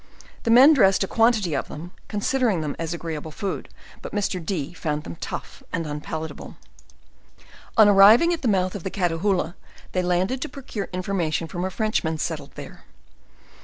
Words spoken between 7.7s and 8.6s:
180 JOURNAL OF On arriving at the